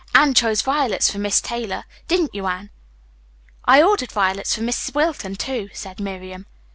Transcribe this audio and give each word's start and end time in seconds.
Anne 0.15 0.33
chose 0.33 0.63
violets 0.63 1.11
for 1.11 1.19
Miss 1.19 1.39
Taylor, 1.39 1.83
didn't 2.07 2.33
you, 2.33 2.47
Anne?" 2.47 2.71
"I 3.65 3.83
ordered 3.83 4.11
violets 4.11 4.55
for 4.55 4.61
Miss 4.61 4.89
Wilton, 4.95 5.35
too," 5.35 5.69
said 5.73 5.99
Miriam. 5.99 6.47